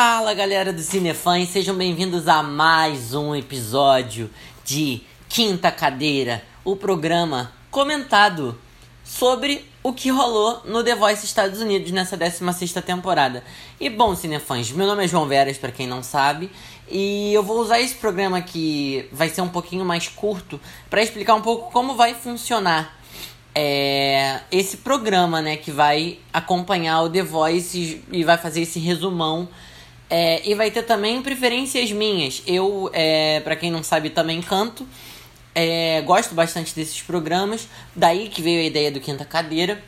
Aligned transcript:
Fala 0.00 0.32
galera 0.32 0.72
do 0.72 0.80
Cinefãs, 0.80 1.48
sejam 1.48 1.74
bem-vindos 1.74 2.28
a 2.28 2.40
mais 2.40 3.14
um 3.14 3.34
episódio 3.34 4.30
de 4.64 5.02
Quinta 5.28 5.72
Cadeira, 5.72 6.44
o 6.64 6.76
programa 6.76 7.50
comentado 7.68 8.56
sobre 9.02 9.64
o 9.82 9.92
que 9.92 10.08
rolou 10.08 10.62
no 10.64 10.84
The 10.84 10.94
Voice 10.94 11.26
Estados 11.26 11.60
Unidos 11.60 11.90
nessa 11.90 12.16
16 12.16 12.74
temporada. 12.74 13.42
E 13.80 13.90
bom, 13.90 14.14
Cinefãs, 14.14 14.70
meu 14.70 14.86
nome 14.86 15.04
é 15.04 15.08
João 15.08 15.26
Veras, 15.26 15.58
para 15.58 15.72
quem 15.72 15.88
não 15.88 16.00
sabe, 16.00 16.48
e 16.88 17.34
eu 17.34 17.42
vou 17.42 17.58
usar 17.58 17.80
esse 17.80 17.96
programa 17.96 18.40
que 18.40 19.08
vai 19.10 19.28
ser 19.28 19.40
um 19.40 19.48
pouquinho 19.48 19.84
mais 19.84 20.06
curto 20.06 20.60
para 20.88 21.02
explicar 21.02 21.34
um 21.34 21.42
pouco 21.42 21.72
como 21.72 21.96
vai 21.96 22.14
funcionar 22.14 22.96
é, 23.52 24.42
esse 24.52 24.76
programa, 24.76 25.42
né, 25.42 25.56
que 25.56 25.72
vai 25.72 26.20
acompanhar 26.32 27.02
o 27.02 27.10
The 27.10 27.24
Voice 27.24 28.00
e 28.12 28.22
vai 28.22 28.38
fazer 28.38 28.60
esse 28.60 28.78
resumão 28.78 29.48
é, 30.10 30.48
e 30.48 30.54
vai 30.54 30.70
ter 30.70 30.82
também 30.82 31.20
preferências 31.20 31.92
minhas. 31.92 32.42
Eu, 32.46 32.90
é, 32.92 33.40
para 33.40 33.56
quem 33.56 33.70
não 33.70 33.82
sabe, 33.82 34.10
também 34.10 34.40
canto. 34.40 34.86
É, 35.54 36.00
gosto 36.02 36.34
bastante 36.34 36.74
desses 36.74 37.02
programas. 37.02 37.68
Daí 37.94 38.28
que 38.28 38.40
veio 38.40 38.60
a 38.60 38.64
ideia 38.64 38.90
do 38.90 39.00
Quinta 39.00 39.24
Cadeira. 39.24 39.82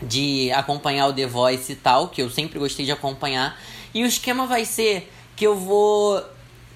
De 0.00 0.50
acompanhar 0.52 1.06
o 1.06 1.12
The 1.12 1.26
Voice 1.26 1.72
e 1.72 1.76
tal. 1.76 2.08
Que 2.08 2.20
eu 2.20 2.28
sempre 2.28 2.58
gostei 2.58 2.84
de 2.84 2.92
acompanhar. 2.92 3.58
E 3.94 4.02
o 4.02 4.06
esquema 4.06 4.46
vai 4.46 4.64
ser 4.64 5.10
que 5.34 5.46
eu 5.46 5.56
vou 5.56 6.22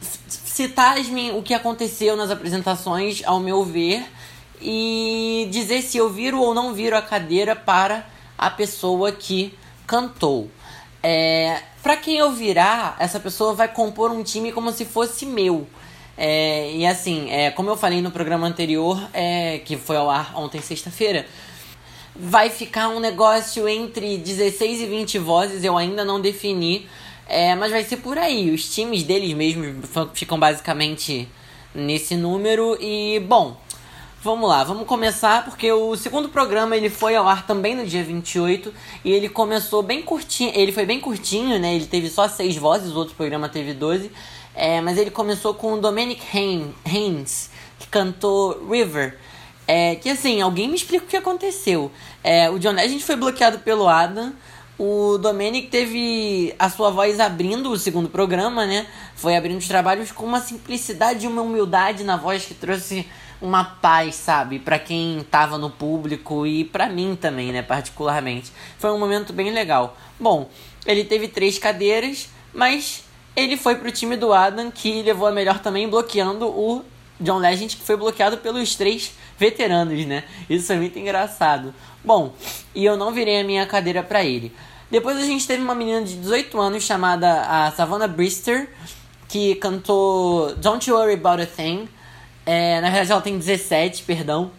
citar 0.01 0.97
o 1.35 1.43
que 1.43 1.53
aconteceu 1.53 2.17
nas 2.17 2.31
apresentações, 2.31 3.23
ao 3.27 3.39
meu 3.39 3.65
ver. 3.65 4.05
E 4.61 5.47
dizer 5.51 5.83
se 5.83 5.99
eu 5.99 6.09
viro 6.09 6.41
ou 6.41 6.55
não 6.55 6.73
viro 6.73 6.97
a 6.97 7.03
cadeira 7.03 7.55
para 7.55 8.07
a 8.39 8.49
pessoa 8.49 9.13
que 9.13 9.53
cantou. 9.87 10.51
É, 11.09 11.63
para 11.85 11.97
quem 11.97 12.17
eu 12.17 12.33
virar, 12.33 12.97
essa 12.99 13.21
pessoa 13.21 13.55
vai 13.55 13.69
compor 13.69 14.11
um 14.11 14.25
time 14.25 14.51
como 14.51 14.73
se 14.73 14.85
fosse 14.85 15.25
meu. 15.25 15.65
É, 16.19 16.73
e 16.73 16.85
assim, 16.85 17.31
é, 17.31 17.53
como 17.53 17.71
eu 17.71 17.77
falei 17.77 18.03
no 18.03 18.11
programa 18.11 18.45
anterior, 18.45 19.01
é, 19.15 19.61
que 19.65 19.77
foi 19.77 19.97
ao 19.97 20.11
ar 20.11 20.37
ontem, 20.37 20.61
sexta-feira, 20.61 21.25
vai 22.13 22.51
ficar 22.51 22.89
um 22.89 22.99
negócio 22.99 23.69
entre 23.69 24.19
16 24.19 24.81
e 24.81 24.87
20 24.87 25.19
vozes, 25.21 25.63
eu 25.63 25.77
ainda 25.77 26.05
não 26.05 26.21
defini, 26.21 26.89
é, 27.29 27.55
mas 27.55 27.71
vai 27.71 27.85
ser 27.85 27.99
por 27.99 28.19
aí. 28.19 28.51
Os 28.51 28.69
times 28.75 29.05
deles 29.05 29.33
mesmos 29.33 29.89
ficam 30.13 30.41
basicamente 30.41 31.29
nesse 31.73 32.17
número. 32.17 32.77
E, 32.81 33.21
bom, 33.21 33.57
Vamos 34.23 34.49
lá, 34.49 34.65
vamos 34.65 34.89
começar 34.89 35.45
porque 35.45 35.71
o 35.71 35.95
segundo 35.95 36.29
programa 36.29 36.77
ele 36.77 36.89
foi 36.91 37.15
ao 37.15 37.29
ar 37.29 37.47
também 37.47 37.77
no 37.77 37.87
dia 37.87 38.03
28 38.03 38.73
e 39.05 39.13
ele 39.13 39.29
começou 39.29 39.83
bem 39.83 40.03
curtinho, 40.03 40.51
ele 40.55 40.73
foi 40.73 40.85
bem 40.85 40.99
curtinho, 40.99 41.59
né? 41.61 41.77
Ele 41.77 41.87
teve 41.87 42.09
só 42.09 42.27
seis 42.27 42.57
vozes, 42.57 42.93
o 42.93 42.99
outro 42.99 43.15
programa 43.15 43.49
teve 43.49 43.73
12, 43.73 44.11
é, 44.55 44.81
mas 44.81 44.99
ele 44.99 45.11
começou 45.11 45.55
com 45.55 45.75
o 45.75 45.81
Dominic 45.81 46.21
Haynes, 46.85 47.51
que 47.79 47.87
cantou 47.87 48.67
River. 48.69 49.17
É, 49.69 49.97
que 49.97 50.09
assim, 50.09 50.41
alguém 50.41 50.67
me 50.67 50.77
explica 50.77 51.05
o 51.05 51.09
que 51.09 51.17
aconteceu. 51.17 51.93
É, 52.25 52.51
o 52.51 52.59
John 52.59 52.73
Legend 52.73 53.05
foi 53.05 53.17
bloqueado 53.17 53.59
pelo 53.61 53.87
Adam, 53.87 54.33
o 54.79 55.19
Dominic 55.19 55.69
teve 55.69 56.55
a 56.59 56.69
sua 56.69 56.91
voz 56.91 57.21
abrindo 57.21 57.71
o 57.71 57.79
segundo 57.79 58.09
programa, 58.09 58.67
né? 58.67 58.87
Foi 59.15 59.37
abrindo 59.37 59.59
os 59.59 59.69
trabalhos 59.69 60.11
com 60.11 60.25
uma 60.25 60.41
simplicidade 60.41 61.25
e 61.25 61.29
uma 61.29 61.43
humildade 61.43 62.03
na 62.03 62.17
voz 62.17 62.45
que 62.45 62.55
trouxe 62.55 63.07
uma 63.41 63.65
paz, 63.65 64.15
sabe, 64.15 64.59
para 64.59 64.79
quem 64.79 65.25
tava 65.31 65.59
no 65.59 65.71
público 65.71 66.47
e 66.47 66.65
para 66.65 66.89
mim 66.89 67.17
também, 67.21 67.53
né, 67.53 67.63
particularmente. 67.63 68.53
Foi 68.79 68.91
um 68.91 68.99
momento 68.99 69.33
bem 69.33 69.51
legal. 69.51 69.97
Bom, 70.19 70.49
ele 70.87 71.05
teve 71.05 71.29
três 71.29 71.59
cadeiras, 71.59 72.29
mas 72.53 73.05
ele 73.35 73.57
foi 73.57 73.77
pro 73.77 73.93
time 73.93 74.17
do 74.17 74.33
Adam 74.33 74.71
que 74.71 75.03
levou 75.03 75.27
a 75.29 75.33
melhor 75.33 75.59
também 75.59 75.89
bloqueando 75.89 76.47
o 76.47 76.83
John 77.21 77.39
Legend 77.39 77.77
que 77.77 77.83
foi 77.83 77.97
bloqueado 77.97 78.39
pelos 78.39 78.75
três 78.75 79.13
veteranos, 79.39 80.05
né? 80.07 80.25
Isso 80.49 80.73
é 80.73 80.77
muito 80.77 80.99
engraçado. 80.99 81.75
Bom, 82.05 82.35
e 82.75 82.85
eu 82.85 82.97
não 82.97 83.13
virei 83.13 83.41
a 83.41 83.45
minha 83.45 83.67
cadeira 83.67 84.03
para 84.03 84.25
ele. 84.25 84.53
Depois 84.91 85.17
a 85.17 85.23
gente 85.23 85.47
teve 85.47 85.63
uma 85.63 85.75
menina 85.75 86.03
de 86.03 86.17
18 86.17 86.59
anos 86.61 86.85
chamada 86.85 87.43
a 87.43 87.73
Savannah 87.73 88.07
Brister, 88.07 88.71
que 89.29 89.57
cantou 89.57 90.55
Don't 90.57 90.89
You 90.89 90.97
Worry 90.97 91.15
About 91.15 91.43
a 91.43 91.47
Thing. 91.47 91.89
É, 92.47 92.81
na 92.81 92.89
verdade, 92.89 93.11
ela 93.13 93.21
tem 93.21 93.37
17, 93.37 94.05
perdão. 94.05 94.53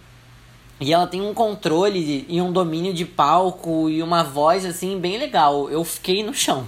E 0.79 0.93
ela 0.93 1.07
tem 1.07 1.21
um 1.21 1.33
controle 1.33 2.25
e 2.29 2.39
um 2.39 2.51
domínio 2.51 2.93
de 2.93 3.03
palco 3.03 3.89
e 3.89 4.03
uma 4.03 4.23
voz 4.23 4.63
assim 4.63 4.99
bem 4.99 5.17
legal. 5.17 5.69
Eu 5.71 5.83
fiquei 5.83 6.21
no 6.21 6.33
chão. 6.33 6.67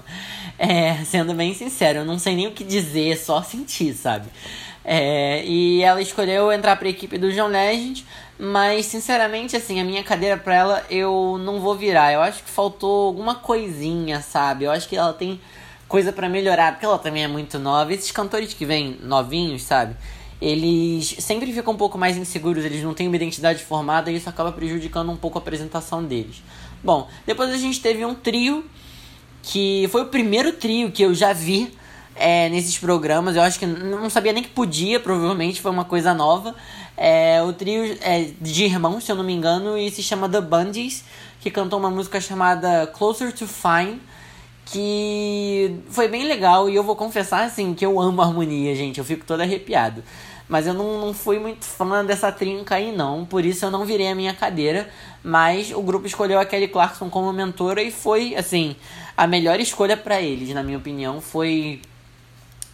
É, 0.58 0.96
sendo 1.06 1.34
bem 1.34 1.54
sincero, 1.54 2.00
eu 2.00 2.06
não 2.06 2.20
sei 2.20 2.36
nem 2.36 2.48
o 2.48 2.52
que 2.52 2.66
dizer, 2.66 3.18
só 3.18 3.42
sentir, 3.42 3.94
sabe? 3.94 4.28
É, 4.84 5.44
e 5.46 5.82
ela 5.82 6.02
escolheu 6.02 6.52
entrar 6.52 6.76
para 6.76 6.88
a 6.88 6.92
equipe 6.92 7.18
do 7.18 7.32
John 7.32 7.48
Legend, 7.48 8.06
mas 8.38 8.88
sinceramente, 8.88 9.56
assim, 9.56 9.80
a 9.80 9.84
minha 9.86 10.04
cadeira 10.04 10.36
para 10.36 10.56
ela 10.56 10.86
eu 10.90 11.38
não 11.40 11.60
vou 11.60 11.76
virar. 11.76 12.12
Eu 12.12 12.22
acho 12.22 12.44
que 12.44 12.50
faltou 12.50 13.08
alguma 13.08 13.36
coisinha, 13.36 14.22
sabe? 14.22 14.66
Eu 14.66 14.72
acho 14.72 14.90
que 14.90 14.98
ela 14.98 15.14
tem 15.14 15.40
coisa 15.88 16.12
para 16.12 16.28
melhorar, 16.28 16.74
porque 16.74 16.86
ela 16.86 16.98
também 16.98 17.24
é 17.24 17.28
muito 17.28 17.60
nova. 17.60 17.94
Esses 17.94 18.12
cantores 18.12 18.54
que 18.54 18.66
vêm 18.66 18.98
novinhos, 19.02 19.62
sabe? 19.62 19.96
Eles 20.42 21.16
sempre 21.20 21.52
ficam 21.52 21.74
um 21.74 21.78
pouco 21.78 21.98
mais 21.98 22.16
inseguros, 22.16 22.64
eles 22.64 22.82
não 22.84 22.94
têm 22.94 23.08
uma 23.08 23.16
identidade 23.16 23.64
formada 23.64 24.12
e 24.12 24.16
isso 24.16 24.30
acaba 24.30 24.52
prejudicando 24.52 25.12
um 25.12 25.18
pouco 25.18 25.38
a 25.38 25.42
apresentação 25.42 26.04
deles. 26.04 26.42
Bom, 26.84 27.10
depois 27.26 27.50
a 27.52 27.58
gente 27.58 27.82
teve 27.82 28.06
um 28.06 28.16
trio 28.16 28.64
que 29.44 29.88
foi 29.92 30.04
o 30.04 30.06
primeiro 30.06 30.54
trio 30.54 30.92
que 30.92 31.04
eu 31.04 31.14
já 31.14 31.34
vi 31.34 31.74
é, 32.16 32.50
nesses 32.50 32.78
programas. 32.78 33.36
Eu 33.36 33.42
acho 33.42 33.60
que 33.60 33.66
não 33.66 34.10
sabia 34.10 34.32
nem 34.32 34.44
que 34.44 34.50
podia, 34.50 35.00
provavelmente 35.00 35.62
foi 35.62 35.72
uma 35.72 35.86
coisa 35.86 36.14
nova. 36.14 36.56
É, 36.96 37.42
o 37.44 37.52
trio 37.52 37.98
é 38.02 38.32
de 38.40 38.64
irmãos, 38.66 39.04
se 39.04 39.12
eu 39.12 39.16
não 39.16 39.24
me 39.24 39.34
engano, 39.34 39.78
e 39.78 39.90
se 39.92 40.04
chama 40.04 40.30
The 40.30 40.42
Bundies, 40.42 41.04
que 41.42 41.50
cantou 41.50 41.80
uma 41.80 41.90
música 41.90 42.20
chamada 42.22 42.88
Closer 42.88 43.34
to 43.34 43.48
Fine 43.48 44.02
que 44.72 45.82
foi 45.90 46.08
bem 46.08 46.28
legal 46.28 46.70
e 46.70 46.76
eu 46.76 46.84
vou 46.84 46.96
confessar 46.96 47.44
assim 47.44 47.74
que 47.74 47.86
eu 47.86 48.00
amo 48.00 48.22
a 48.22 48.26
harmonia, 48.26 48.76
gente, 48.76 49.00
eu 49.00 49.06
fico 49.06 49.26
todo 49.26 49.42
arrepiado. 49.42 50.04
Mas 50.48 50.66
eu 50.66 50.74
não, 50.74 51.00
não 51.00 51.14
fui 51.14 51.38
muito 51.38 51.64
fã 51.64 52.04
dessa 52.04 52.32
trinca 52.32 52.76
aí, 52.76 52.92
não. 52.92 53.24
Por 53.24 53.46
isso 53.46 53.66
eu 53.66 53.70
não 53.70 53.86
virei 53.86 54.08
a 54.08 54.16
minha 54.16 54.34
cadeira. 54.34 54.90
Mas 55.24 55.72
o 55.72 55.82
grupo 55.82 56.08
escolheu 56.08 56.40
a 56.40 56.46
Kelly 56.46 56.68
Clarkson 56.68 57.08
como 57.08 57.32
mentora 57.32 57.84
e 57.84 57.92
foi, 57.92 58.36
assim, 58.36 58.76
a 59.16 59.28
melhor 59.28 59.60
escolha 59.60 59.96
para 59.96 60.20
eles, 60.20 60.50
na 60.50 60.64
minha 60.64 60.80
opinião. 60.80 61.22
Foi 61.22 61.80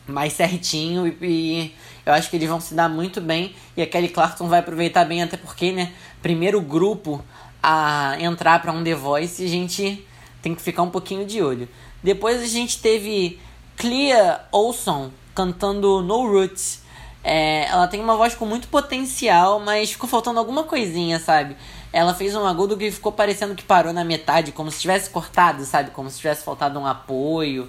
mais 0.07 0.31
certinho 0.33 1.05
e, 1.07 1.17
e, 1.21 1.75
eu 2.05 2.13
acho 2.13 2.29
que 2.29 2.37
eles 2.37 2.47
vão 2.47 2.61
se 2.61 2.73
dar 2.73 2.87
muito 2.87 3.19
bem. 3.19 3.53
E 3.75 3.81
a 3.81 3.87
Kelly 3.87 4.09
Clarkson 4.09 4.47
vai 4.47 4.59
aproveitar 4.59 5.03
bem, 5.03 5.21
até 5.21 5.35
porque, 5.35 5.73
né, 5.73 5.91
primeiro 6.21 6.61
grupo 6.61 7.21
a 7.61 8.15
entrar 8.21 8.61
para 8.61 8.71
um 8.71 8.83
The 8.83 8.95
Voice, 8.95 9.43
a 9.43 9.47
gente 9.49 10.05
tem 10.41 10.53
que 10.53 10.61
ficar 10.61 10.83
um 10.83 10.89
pouquinho 10.91 11.25
de 11.25 11.41
olho. 11.41 11.67
Depois 12.05 12.39
a 12.39 12.45
gente 12.45 12.77
teve 12.77 13.39
Clea 13.75 14.39
Olson 14.51 15.09
cantando 15.33 16.03
No 16.03 16.31
Roots. 16.31 16.83
É, 17.23 17.65
ela 17.65 17.87
tem 17.87 17.99
uma 17.99 18.15
voz 18.15 18.35
com 18.35 18.45
muito 18.45 18.67
potencial, 18.67 19.59
mas 19.59 19.91
ficou 19.91 20.07
faltando 20.07 20.37
alguma 20.37 20.65
coisinha, 20.65 21.17
sabe? 21.17 21.57
Ela 21.91 22.13
fez 22.13 22.35
um 22.35 22.45
agudo 22.45 22.77
que 22.77 22.91
ficou 22.91 23.11
parecendo 23.11 23.55
que 23.55 23.63
parou 23.63 23.91
na 23.91 24.03
metade, 24.03 24.51
como 24.51 24.69
se 24.69 24.81
tivesse 24.81 25.09
cortado, 25.09 25.65
sabe? 25.65 25.89
Como 25.89 26.07
se 26.11 26.17
tivesse 26.17 26.43
faltado 26.43 26.79
um 26.79 26.85
apoio. 26.85 27.67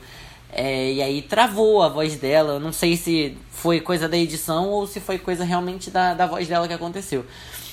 É, 0.53 0.93
e 0.93 1.01
aí 1.01 1.23
travou 1.23 1.83
a 1.83 1.89
voz 1.89 2.17
dela. 2.17 2.61
Não 2.61 2.75
sei 2.75 2.95
se 2.95 3.39
foi 3.51 3.81
coisa 3.81 4.07
da 4.07 4.19
edição 4.19 4.69
ou 4.69 4.87
se 4.87 5.01
foi 5.01 5.17
coisa 5.17 5.45
realmente 5.45 5.91
da, 5.91 6.13
da 6.13 6.27
voz 6.27 6.47
dela 6.47 6.69
que 6.69 6.75
aconteceu. 6.75 7.25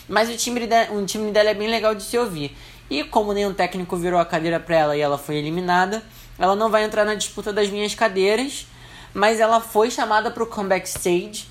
Mas 0.07 0.29
o 0.29 0.37
timbre, 0.37 0.65
de, 0.65 0.91
o 0.93 1.05
timbre 1.05 1.31
dela 1.31 1.49
é 1.49 1.53
bem 1.53 1.67
legal 1.67 1.93
de 1.93 2.03
se 2.03 2.17
ouvir. 2.17 2.55
E 2.89 3.03
como 3.03 3.33
nenhum 3.33 3.53
técnico 3.53 3.97
virou 3.97 4.17
a 4.17 4.25
cadeira 4.25 4.61
pra 4.61 4.77
ela 4.77 4.95
e 4.95 5.01
ela 5.01 5.17
foi 5.17 5.35
eliminada, 5.35 6.01
ela 6.37 6.55
não 6.55 6.69
vai 6.69 6.83
entrar 6.83 7.05
na 7.05 7.15
disputa 7.15 7.53
das 7.53 7.69
minhas 7.69 7.95
cadeiras. 7.95 8.67
Mas 9.13 9.39
ela 9.39 9.61
foi 9.61 9.91
chamada 9.91 10.31
pro 10.31 10.47
comeback 10.47 10.87
stage 10.87 11.45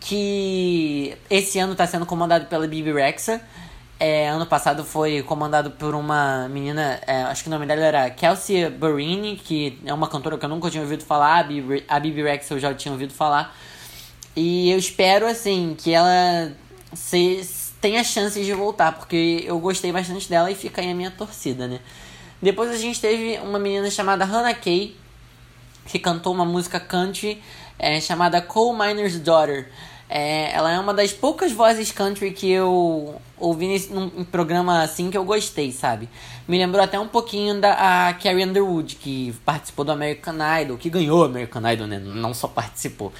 que 0.00 1.16
esse 1.30 1.58
ano 1.58 1.72
está 1.72 1.86
sendo 1.86 2.04
comandado 2.04 2.46
pela 2.46 2.66
Bibi 2.66 2.92
Rexa. 2.92 3.40
É, 3.98 4.28
ano 4.28 4.44
passado 4.44 4.84
foi 4.84 5.22
comandado 5.22 5.70
por 5.70 5.94
uma 5.94 6.48
menina, 6.48 7.00
é, 7.06 7.22
acho 7.22 7.44
que 7.44 7.48
o 7.48 7.50
nome 7.50 7.64
dela 7.64 7.80
era 7.80 8.10
Kelsey 8.10 8.68
Barini, 8.68 9.36
que 9.36 9.78
é 9.86 9.94
uma 9.94 10.08
cantora 10.08 10.36
que 10.36 10.44
eu 10.44 10.48
nunca 10.48 10.68
tinha 10.68 10.82
ouvido 10.82 11.04
falar, 11.04 11.38
a 11.38 11.42
Bibi, 11.44 11.84
a 11.88 12.00
Bibi 12.00 12.22
Rexa 12.22 12.54
eu 12.54 12.58
já 12.58 12.74
tinha 12.74 12.92
ouvido 12.92 13.14
falar. 13.14 13.56
E 14.36 14.70
eu 14.70 14.78
espero, 14.78 15.26
assim, 15.26 15.76
que 15.78 15.94
ela 15.94 16.52
se, 16.92 17.48
tenha 17.80 18.02
chances 18.02 18.44
de 18.44 18.52
voltar, 18.52 18.92
porque 18.92 19.44
eu 19.46 19.58
gostei 19.60 19.92
bastante 19.92 20.28
dela 20.28 20.50
e 20.50 20.54
fica 20.54 20.82
aí 20.82 20.90
a 20.90 20.94
minha 20.94 21.10
torcida, 21.10 21.68
né? 21.68 21.80
Depois 22.44 22.70
a 22.70 22.76
gente 22.76 23.00
teve 23.00 23.38
uma 23.38 23.58
menina 23.58 23.90
chamada 23.90 24.22
Hannah 24.22 24.52
Kay, 24.52 24.94
que 25.86 25.98
cantou 25.98 26.30
uma 26.30 26.44
música 26.44 26.78
country 26.78 27.42
é, 27.78 27.98
chamada 28.02 28.38
Coal 28.42 28.76
Miner's 28.76 29.18
Daughter. 29.18 29.70
É, 30.10 30.52
ela 30.52 30.70
é 30.70 30.78
uma 30.78 30.92
das 30.92 31.10
poucas 31.10 31.52
vozes 31.52 31.90
country 31.90 32.32
que 32.32 32.50
eu 32.50 33.18
ouvi 33.38 33.66
nesse, 33.66 33.90
num, 33.90 34.22
programa 34.24 34.82
assim 34.82 35.10
que 35.10 35.16
eu 35.16 35.24
gostei, 35.24 35.72
sabe? 35.72 36.06
Me 36.46 36.58
lembrou 36.58 36.84
até 36.84 37.00
um 37.00 37.08
pouquinho 37.08 37.58
da 37.58 38.14
Carrie 38.22 38.44
Underwood, 38.44 38.96
que 38.96 39.32
participou 39.42 39.82
do 39.82 39.92
American 39.92 40.36
Idol, 40.60 40.76
que 40.76 40.90
ganhou 40.90 41.20
o 41.20 41.24
American 41.24 41.66
Idol, 41.72 41.86
né? 41.86 41.98
Não 41.98 42.34
só 42.34 42.46
participou. 42.46 43.10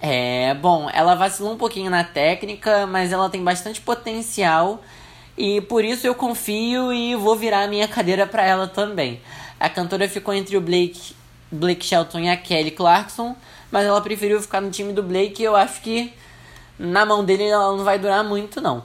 É, 0.00 0.54
bom, 0.54 0.88
ela 0.90 1.14
vacilou 1.14 1.52
um 1.52 1.58
pouquinho 1.58 1.90
na 1.90 2.02
técnica, 2.02 2.86
mas 2.86 3.12
ela 3.12 3.28
tem 3.28 3.44
bastante 3.44 3.82
potencial 3.82 4.82
e 5.36 5.60
por 5.60 5.84
isso 5.84 6.06
eu 6.06 6.14
confio 6.14 6.92
e 6.92 7.16
vou 7.16 7.36
virar 7.36 7.64
a 7.64 7.68
minha 7.68 7.88
cadeira 7.88 8.26
para 8.26 8.44
ela 8.44 8.66
também. 8.66 9.20
A 9.58 9.68
cantora 9.68 10.08
ficou 10.08 10.32
entre 10.32 10.56
o 10.56 10.60
Blake, 10.60 11.14
Blake 11.50 11.84
Shelton 11.84 12.20
e 12.20 12.28
a 12.28 12.36
Kelly 12.36 12.70
Clarkson, 12.70 13.36
mas 13.70 13.86
ela 13.86 14.00
preferiu 14.00 14.40
ficar 14.40 14.60
no 14.60 14.70
time 14.70 14.92
do 14.92 15.02
Blake 15.02 15.42
e 15.42 15.44
eu 15.44 15.56
acho 15.56 15.80
que 15.80 16.12
na 16.78 17.04
mão 17.04 17.24
dele 17.24 17.44
ela 17.44 17.76
não 17.76 17.84
vai 17.84 17.98
durar 17.98 18.22
muito 18.22 18.60
não. 18.60 18.84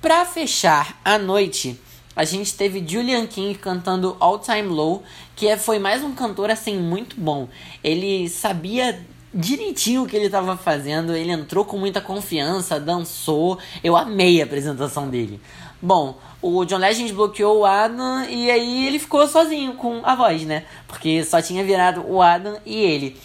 Para 0.00 0.24
fechar 0.24 1.00
a 1.04 1.18
noite, 1.18 1.78
a 2.14 2.24
gente 2.24 2.54
teve 2.54 2.84
Julian 2.86 3.26
King 3.26 3.56
cantando 3.58 4.16
All 4.20 4.38
Time 4.38 4.62
Low, 4.62 5.02
que 5.34 5.46
é, 5.46 5.56
foi 5.56 5.78
mais 5.78 6.02
um 6.02 6.12
cantor 6.12 6.50
assim 6.50 6.76
muito 6.76 7.18
bom. 7.18 7.48
Ele 7.82 8.28
sabia 8.28 9.00
direitinho 9.34 10.02
o 10.02 10.06
que 10.06 10.16
ele 10.16 10.26
estava 10.26 10.56
fazendo, 10.56 11.14
ele 11.14 11.32
entrou 11.32 11.64
com 11.64 11.76
muita 11.76 12.00
confiança, 12.00 12.78
dançou. 12.78 13.58
Eu 13.82 13.96
amei 13.96 14.40
a 14.40 14.44
apresentação 14.44 15.08
dele. 15.08 15.40
Bom, 15.80 16.18
o 16.40 16.64
John 16.64 16.78
Legend 16.78 17.12
bloqueou 17.12 17.60
o 17.60 17.64
Adam 17.64 18.24
e 18.24 18.50
aí 18.50 18.86
ele 18.86 18.98
ficou 18.98 19.26
sozinho 19.26 19.74
com 19.74 20.00
a 20.04 20.14
voz, 20.14 20.42
né? 20.44 20.64
Porque 20.86 21.24
só 21.24 21.40
tinha 21.40 21.64
virado 21.64 22.04
o 22.06 22.20
Adam 22.22 22.58
e 22.64 22.76
ele. 22.76 23.16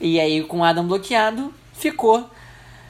E 0.00 0.20
aí 0.20 0.42
com 0.44 0.60
o 0.60 0.64
Adam 0.64 0.86
bloqueado, 0.86 1.52
ficou 1.72 2.28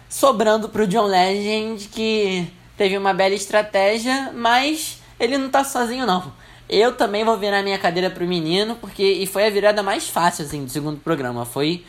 sobrando 0.08 0.68
pro 0.68 0.86
John 0.86 1.06
Legend 1.06 1.88
que 1.88 2.46
teve 2.76 2.98
uma 2.98 3.14
bela 3.14 3.34
estratégia, 3.34 4.32
mas 4.34 4.98
ele 5.18 5.38
não 5.38 5.48
tá 5.48 5.64
sozinho 5.64 6.06
não. 6.06 6.32
Eu 6.68 6.94
também 6.94 7.24
vou 7.24 7.36
virar 7.36 7.62
minha 7.62 7.78
cadeira 7.78 8.10
pro 8.10 8.26
menino, 8.26 8.74
porque 8.76 9.02
e 9.02 9.26
foi 9.26 9.46
a 9.46 9.50
virada 9.50 9.82
mais 9.82 10.08
fácil 10.08 10.44
assim 10.44 10.64
do 10.64 10.70
segundo 10.70 10.98
programa, 10.98 11.44
foi 11.44 11.84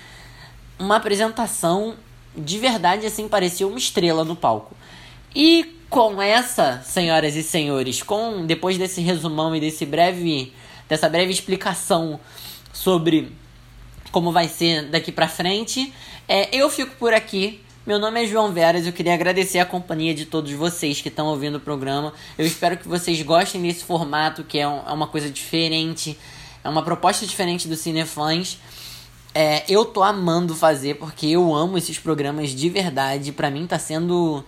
uma 0.77 0.97
apresentação 0.97 1.95
de 2.35 2.59
verdade 2.59 3.05
assim, 3.05 3.27
parecia 3.27 3.67
uma 3.67 3.77
estrela 3.77 4.23
no 4.23 4.35
palco. 4.35 4.75
E 5.33 5.75
com 5.89 6.21
essa, 6.21 6.81
senhoras 6.83 7.35
e 7.35 7.43
senhores, 7.43 8.01
com 8.01 8.45
depois 8.45 8.77
desse 8.77 9.01
resumão 9.01 9.55
e 9.55 9.59
desse 9.59 9.85
breve 9.85 10.53
dessa 10.87 11.09
breve 11.09 11.31
explicação 11.31 12.19
sobre 12.71 13.31
como 14.11 14.31
vai 14.31 14.47
ser 14.47 14.83
daqui 14.89 15.11
para 15.11 15.27
frente, 15.27 15.91
é, 16.27 16.55
eu 16.55 16.69
fico 16.69 16.95
por 16.95 17.13
aqui. 17.13 17.61
Meu 17.85 17.99
nome 17.99 18.23
é 18.23 18.27
João 18.27 18.51
Veras, 18.51 18.87
eu 18.87 18.93
queria 18.93 19.13
agradecer 19.13 19.59
a 19.59 19.65
companhia 19.65 20.13
de 20.13 20.25
todos 20.25 20.51
vocês 20.53 21.01
que 21.01 21.09
estão 21.09 21.27
ouvindo 21.27 21.55
o 21.55 21.59
programa. 21.59 22.13
Eu 22.37 22.45
espero 22.45 22.77
que 22.77 22.87
vocês 22.87 23.21
gostem 23.21 23.61
desse 23.61 23.83
formato, 23.83 24.43
que 24.43 24.57
é, 24.57 24.67
um, 24.67 24.81
é 24.87 24.91
uma 24.91 25.07
coisa 25.07 25.29
diferente, 25.29 26.17
é 26.63 26.69
uma 26.69 26.81
proposta 26.81 27.25
diferente 27.27 27.67
do 27.67 27.75
Cinefãs. 27.75 28.57
É, 29.37 29.65
eu 29.67 29.83
tô 29.83 30.01
amando 30.01 30.55
fazer 30.55 30.95
porque 30.95 31.27
eu 31.27 31.53
amo 31.53 31.77
esses 31.77 31.99
programas 31.99 32.51
de 32.51 32.69
verdade. 32.69 33.33
Para 33.33 33.51
mim 33.51 33.67
tá 33.67 33.77
sendo 33.77 34.41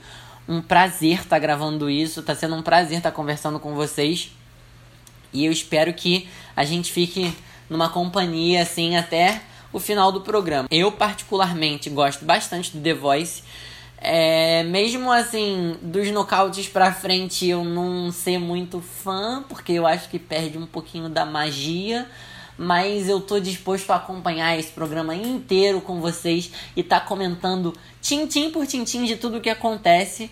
um 0.48 0.62
prazer 0.62 1.18
estar 1.18 1.32
tá 1.32 1.40
gravando 1.40 1.90
isso, 1.90 2.24
tá 2.24 2.34
sendo 2.34 2.56
um 2.56 2.62
prazer 2.62 3.00
estar 3.00 3.12
tá 3.12 3.16
conversando 3.16 3.60
com 3.60 3.76
vocês. 3.76 4.32
E 5.34 5.44
eu 5.44 5.52
espero 5.52 5.94
que 5.94 6.30
a 6.56 6.64
gente 6.64 6.94
fique 6.94 7.36
numa 7.70 7.90
companhia 7.90 8.62
assim 8.62 8.96
até 8.96 9.42
o 9.74 9.80
final 9.80 10.10
do 10.10 10.22
programa. 10.22 10.70
Eu 10.72 10.90
particularmente 10.90 11.90
gosto 11.90 12.24
bastante 12.24 12.72
do 12.72 12.82
The 12.82 12.94
Voice. 12.94 13.44
É, 13.98 14.64
mesmo 14.64 15.12
assim, 15.12 15.76
dos 15.82 16.10
nocautes 16.12 16.70
pra 16.70 16.94
frente 16.94 17.46
eu 17.46 17.66
não 17.66 18.10
ser 18.10 18.38
muito 18.38 18.80
fã, 18.80 19.44
porque 19.50 19.74
eu 19.74 19.86
acho 19.86 20.08
que 20.08 20.18
perde 20.18 20.58
um 20.58 20.66
pouquinho 20.66 21.10
da 21.10 21.26
magia 21.26 22.08
mas 22.58 23.08
eu 23.08 23.20
tô 23.22 23.40
disposto 23.40 23.92
a 23.92 23.98
acompanhar 23.98 24.58
esse 24.58 24.72
programa 24.72 25.16
inteiro 25.16 25.80
com 25.82 26.02
vocês 26.02 26.52
e 26.76 26.82
tá 26.82 27.00
comentando 27.00 27.74
tintim 28.02 28.50
por 28.50 28.66
tintim 28.66 29.04
de 29.06 29.16
tudo 29.16 29.38
o 29.38 29.42
que 29.42 29.50
acontece 29.50 30.32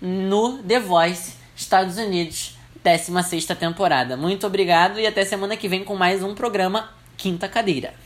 no 0.00 0.58
The 0.62 0.80
Voice 0.80 1.34
Estados 1.54 1.98
Unidos, 1.98 2.56
16 2.82 3.44
temporada. 3.46 4.16
Muito 4.16 4.46
obrigado 4.46 4.98
e 4.98 5.06
até 5.06 5.24
semana 5.24 5.56
que 5.56 5.68
vem 5.68 5.84
com 5.84 5.94
mais 5.94 6.22
um 6.22 6.34
programa 6.34 6.90
Quinta 7.16 7.48
Cadeira. 7.48 8.00